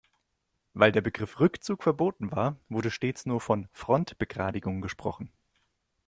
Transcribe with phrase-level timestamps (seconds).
[0.73, 5.31] Weil der Begriff Rückzug verboten war, wurde stets nur von Frontbegradigung gesprochen.